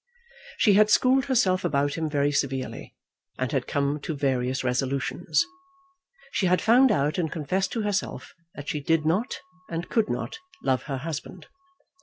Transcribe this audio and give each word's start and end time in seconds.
She 0.57 0.73
had 0.73 0.89
schooled 0.89 1.25
herself 1.25 1.63
about 1.63 1.93
him 1.93 2.09
very 2.09 2.31
severely, 2.31 2.95
and 3.37 3.51
had 3.51 3.67
come 3.67 3.99
to 3.99 4.15
various 4.15 4.63
resolutions. 4.63 5.45
She 6.31 6.47
had 6.47 6.59
found 6.59 6.91
out 6.91 7.19
and 7.19 7.31
confessed 7.31 7.71
to 7.73 7.81
herself 7.83 8.33
that 8.55 8.67
she 8.67 8.79
did 8.81 9.05
not, 9.05 9.37
and 9.69 9.89
could 9.89 10.09
not, 10.09 10.39
love 10.63 10.81
her 10.89 10.97
husband. 10.97 11.45